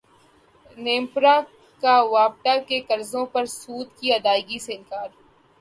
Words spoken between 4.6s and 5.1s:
سے انکار